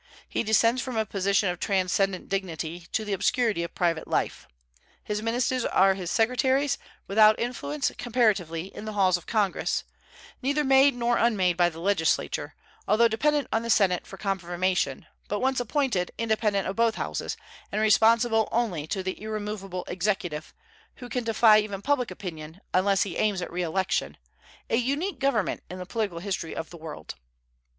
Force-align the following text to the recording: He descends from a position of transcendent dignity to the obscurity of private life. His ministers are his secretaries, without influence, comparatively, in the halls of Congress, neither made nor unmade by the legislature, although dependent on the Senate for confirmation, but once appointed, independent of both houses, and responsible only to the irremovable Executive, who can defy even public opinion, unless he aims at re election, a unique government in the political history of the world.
He 0.27 0.41
descends 0.41 0.81
from 0.81 0.97
a 0.97 1.05
position 1.05 1.49
of 1.49 1.59
transcendent 1.59 2.27
dignity 2.27 2.87
to 2.91 3.05
the 3.05 3.13
obscurity 3.13 3.61
of 3.61 3.75
private 3.75 4.07
life. 4.07 4.47
His 5.03 5.21
ministers 5.21 5.63
are 5.63 5.93
his 5.93 6.09
secretaries, 6.09 6.79
without 7.05 7.39
influence, 7.39 7.91
comparatively, 7.99 8.73
in 8.75 8.85
the 8.85 8.93
halls 8.93 9.15
of 9.15 9.27
Congress, 9.27 9.83
neither 10.41 10.63
made 10.63 10.95
nor 10.95 11.19
unmade 11.19 11.55
by 11.55 11.69
the 11.69 11.79
legislature, 11.79 12.55
although 12.87 13.07
dependent 13.07 13.47
on 13.53 13.61
the 13.61 13.69
Senate 13.69 14.07
for 14.07 14.17
confirmation, 14.17 15.05
but 15.27 15.39
once 15.39 15.59
appointed, 15.59 16.09
independent 16.17 16.67
of 16.67 16.75
both 16.75 16.95
houses, 16.95 17.37
and 17.71 17.79
responsible 17.79 18.49
only 18.51 18.87
to 18.87 19.03
the 19.03 19.21
irremovable 19.21 19.83
Executive, 19.87 20.51
who 20.95 21.09
can 21.09 21.23
defy 21.23 21.59
even 21.59 21.79
public 21.83 22.09
opinion, 22.09 22.59
unless 22.73 23.03
he 23.03 23.17
aims 23.17 23.39
at 23.39 23.51
re 23.53 23.61
election, 23.61 24.17
a 24.67 24.77
unique 24.77 25.19
government 25.19 25.61
in 25.69 25.77
the 25.77 25.85
political 25.85 26.17
history 26.17 26.55
of 26.55 26.71
the 26.71 26.77
world. 26.77 27.13